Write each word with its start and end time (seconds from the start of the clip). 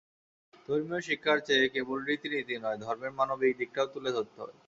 ধর্মীয় 0.67 1.01
শিক্ষার 1.07 1.39
ক্ষেত্রে 1.39 1.73
কেবল 1.75 1.97
রীতিনীতি 2.01 2.55
নয়, 2.57 2.79
ধর্মের 2.83 3.11
মানবিক 3.19 3.51
দিকটাও 3.59 3.91
তুলে 3.93 4.09
ধরতে 4.15 4.37
হবে। 4.41 4.55